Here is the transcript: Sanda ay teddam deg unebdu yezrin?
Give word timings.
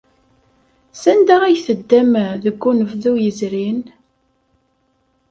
Sanda 1.01 1.35
ay 1.43 1.57
teddam 1.65 2.11
deg 2.43 2.61
unebdu 2.69 3.13
yezrin? 3.23 3.81